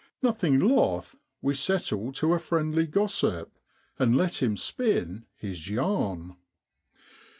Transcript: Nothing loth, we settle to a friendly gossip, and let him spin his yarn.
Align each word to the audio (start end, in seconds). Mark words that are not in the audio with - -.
Nothing 0.23 0.57
loth, 0.57 1.15
we 1.43 1.53
settle 1.53 2.11
to 2.13 2.33
a 2.33 2.39
friendly 2.39 2.87
gossip, 2.87 3.51
and 3.99 4.17
let 4.17 4.41
him 4.41 4.57
spin 4.57 5.27
his 5.35 5.69
yarn. 5.69 6.37